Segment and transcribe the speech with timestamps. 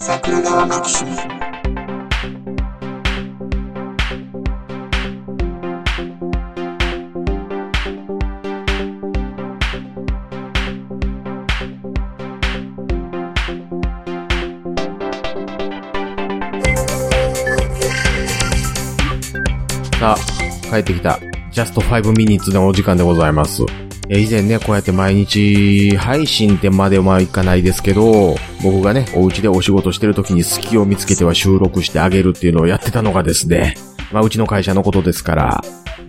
[0.00, 1.10] 桜川マキシム
[19.98, 20.16] さあ、
[20.70, 21.18] 帰ってきた。
[21.50, 23.66] ジャスト5ミニッツのお時間でございます。
[24.10, 33.74] 以前ね、こうやって毎日配信ってまではいかないですけど、僕がね、お家でお仕事してる時に隙を見つけては収録してあげるっていうのをやってたのがですね、
[34.10, 35.62] まあうちの会社のことですから、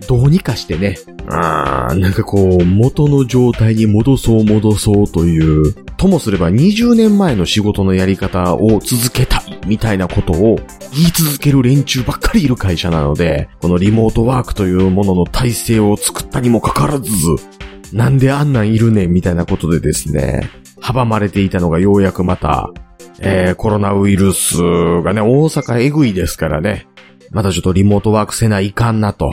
[0.08, 0.96] どうにかしてね、
[1.28, 10.56] あーなんかこう、元の状態に戻そう戻そうという、ともすれば20年前の仕事のやり方を続けたいみたいなことを
[10.94, 17.10] 言い続ける連中ばっかりいる会社なので、このリモートワークというものの体制を作ったにもかかわらず、
[17.92, 20.48] なんであんなんいるねんみたいなことでですね、
[20.80, 22.70] 阻まれていたのがようやくまた、
[23.18, 24.56] えー、コロナウイルス
[25.02, 26.86] がね、大阪えぐいですからね、
[27.30, 29.30] またちょっとリモートワークせないかんなと。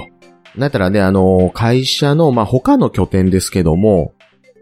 [0.56, 4.14] なんやったらね、あの、会社の、まあ、他の拠点ですけども、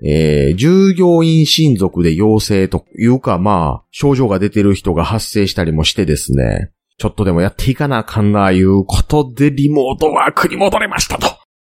[0.03, 11.27] えー、従業員親族で陽性というか、まあ、症状が出てる人が発生したりもしてですね、ちょっとでもやっていかなあかんな、いうことでリモートワークに戻れましたと。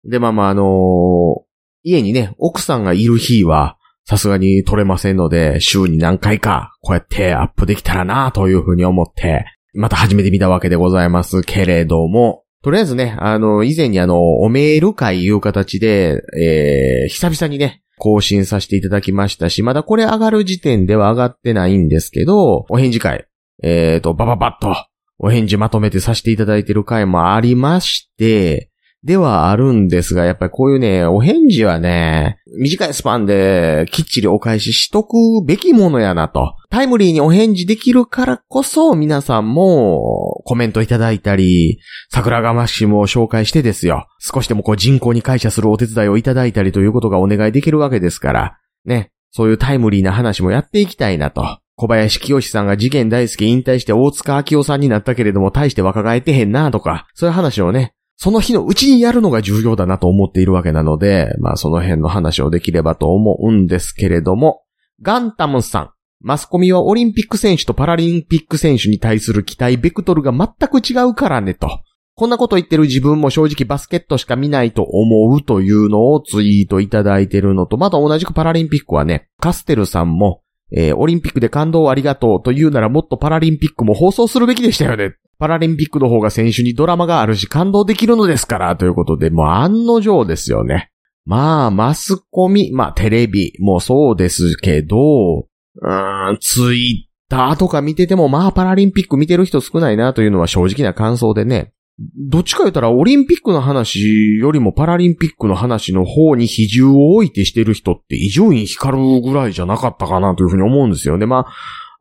[0.04, 1.45] で、まあまあ、あのー
[1.88, 11.42] 家にね、奥さんがいる日は、さすがに取れませんので、週に何回か、こうやってアップできたらな、というふうに思って、また初めて見たわけでございます。
[11.42, 23.26] けれども、とりあえずね、あの、以前にあの、おメール会いう形で、えー、久々にね、更新させていただきましたし、まだこれ上がる時点では上がってないんですけど、お返事会、
[23.62, 24.74] えーと、バババッと、
[25.18, 28.70] お返事まとめてさせていただいてる回もありまして、
[29.04, 36.56] ではあるんですが、やっぱりこういうね、お返事はね、短いスパンできっちりお返ししとくべきものやなと。
[36.70, 41.78] タイムリーにお返事できるからこそ、皆さんもコメントいただいたり、
[42.10, 44.06] 桜川マッシムを紹介してですよ。
[44.18, 49.12] 少しでもこう人口に感謝するお手伝いをいただいたりということがお願いできるわけですから、ね。
[49.30, 51.58] そういうタイムリーな話もやっていきたいなと。
[51.76, 64.62] 小林清さんが事件大好き引退して大塚明夫さんになったけれども大して若返ってへんなとか、そういう話をね、その日のうちにやるのが重要だなと思っているわけなので、まあその辺の話をできればと思うんですけれども、
[65.02, 65.90] ガンタムさん。
[66.20, 71.68] マスコミはオリンピック選手とパラリンピック選手に対する期待ベクトルが全く違うからねと。
[72.14, 80.40] こんなこと言ってる自分も正直バスケットしか見ないと思うというのをツイートいただいてるのと、また同じくパラリンピックはね、カステルさんも、
[80.72, 85.16] えーオリンピックで感動をありがとうと言うならもっとパラリンピックも放送するべきでしたよね。
[85.38, 90.90] パラリンピックの方が選手にドラマがあるし感動できるのですから、ということで、もう案の定ですよね。
[91.24, 101.72] まあ、マスコミ、まあ、テレビもそうですけど、うーん、ツイッターとか見てても、まあ、パラリンピック見てる人少ないなというのは正直な感想でね。
[101.98, 111.26] どっちか言ったら、オリンピックの話よりもパラリンピックの話の方に比重を置いてしてる人って、伊集院光るぐらいじゃなかったかなというふうに思うんですよね。
[111.26, 111.46] まあ、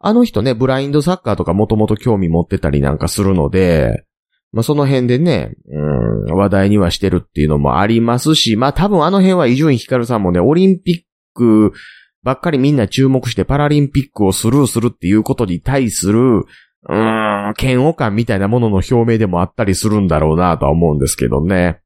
[0.07, 4.05] あの人ね、ブラインドサッカーとかもともと興味持ってたりなんかするので、
[4.51, 11.01] まあその辺でね、うん、話題にはしてるっていうのもありますし、まあ多分あの辺は伊集院光さんもね、オリンピッ
[11.33, 11.73] ク
[12.21, 21.81] ばっかりみんな注目してパラリンピックをスルーするっていうことに対する、うん、嫌悪感みたいなものの表明でもあったりするんだろうなとは思うんですけどね。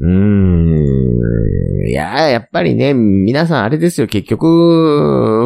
[0.00, 1.88] うーん。
[1.88, 4.46] いや、やっぱりね、皆さんあれですよ、結局、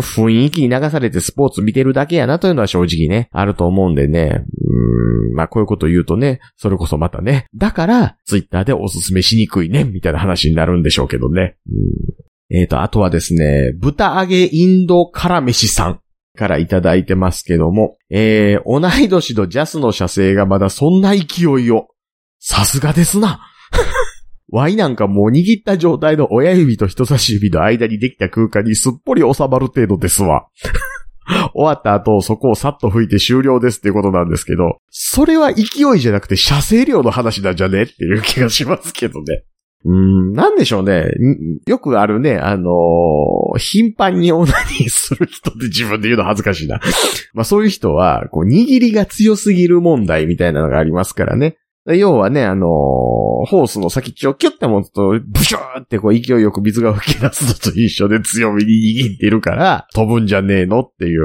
[0.03, 4.45] 雰囲気に流されてスポーツ見てるだけやなというのは正直ね、あると思うんでね。
[4.45, 7.47] うーん、まあこういうこと言うとね、それこそまたね。
[7.55, 11.57] だから、ツイッターでおすすめしにくいね、みたいな話になるんでしょうけどね。
[12.51, 16.01] うん、えーと、あとはですね、豚揚げインド辛飯さん。
[16.35, 21.89] からいただいてますけども、えー、同い年のジャスの射精がまだそんな勢いを。
[22.39, 23.52] さすがですな。
[24.53, 30.47] ワイなんかもう握った状態の親指と人差し指の間にできた空間にすっぽり収まる程度ですわ。
[31.55, 35.63] 終わった後、そこをさっと吹いて終了ですっていうことなんですけど、それは勢
[35.97, 39.45] いじゃなくて射精量の話なんじゃねっていう気がしますけどね。
[39.85, 41.07] うん、なんでしょうね。
[41.67, 46.81] よくあるね、あのー頻繁にオナニーする人って自分で言うの恥ずかしいな。
[47.35, 51.57] まあそういう人は、こう、握りが強すぎる問題みたいなのがありますからね。
[51.87, 61.23] 要はね、あのーホースの先っちょをキュッて持つと、ブシューってこう勢いよく水が吹き出すのと一緒で強みに握ってるから、飛ぶんじゃねえのっていう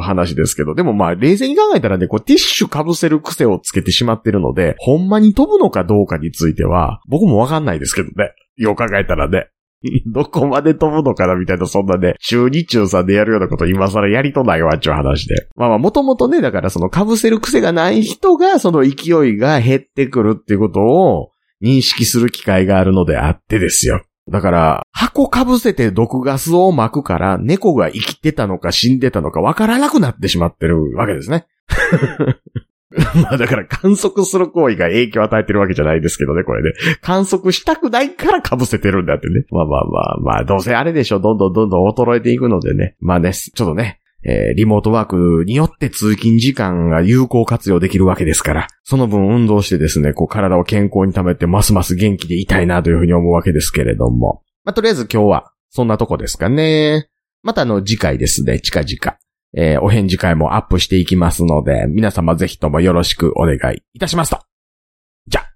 [0.00, 8.32] 話ですけど、でもまあ冷静に考えたらね、こうティッシュ被せる癖をつけてしまってるので、ほんまに飛ぶのかどうかについては、僕もわかんないですけどね。
[8.56, 9.48] よう考えたらね。
[10.06, 15.48] どこまで飛ぶのかなみたいな、そんなね、中2中3でやるようなこと今更やりとないわっちゅう話で。
[15.56, 21.30] まあまあ、もともとね、だからその被せる癖がない人が、その勢いが減ってくるっていうことを
[21.62, 24.02] 認識する機会があるのであってですよ。
[24.28, 31.46] だから、箱被せて毒ガスを巻くから、猫が生きてたのか死んでたのかわからなくなってしまってるわけですね。
[33.22, 36.72] まあだから観測する行為が影響を与えてるわけじゃないですけどね、これね。
[37.00, 39.44] 観測したくないから被せてるんだってね。
[39.50, 41.20] まあまあまあまあ、どうせあれでしょ。
[41.20, 42.96] どんどんどんどん衰えていくのでね。
[43.00, 54.42] まあね、ちょっとね、えー、リモートワークによって通勤時間が有効活用できるわけですから、その分運動してですね、こう体を健康に貯めてますます元気でいたいなというふうに思うわけですけれども。
[54.64, 57.08] まあ、とりあえず今日はそんなとこですかね。
[57.42, 59.16] またあの次回ですね、近々。
[59.58, 64.40] えー、お返事会もアップしていきますので、皆様ぜひともよろしくお願いいたしますと。
[65.26, 65.46] じゃ。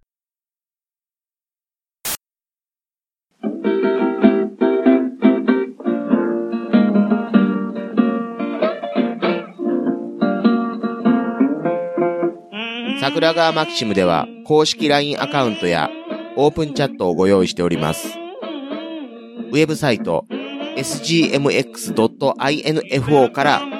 [13.00, 15.90] 桜川マキシムでは公式 LINE アカウントや
[16.36, 18.08] オープンチャットをご用意しております。
[19.52, 20.24] ウェブサイト
[20.78, 21.92] sgmx.info
[23.32, 23.79] から